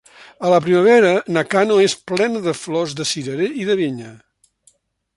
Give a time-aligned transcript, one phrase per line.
[0.47, 4.15] A la primavera, Nakano és plena de flors de cirerer i de vinya.